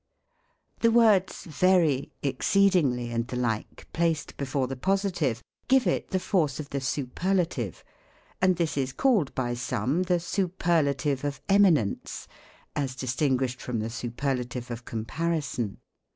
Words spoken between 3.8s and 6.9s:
placed before the positive, give it the force of the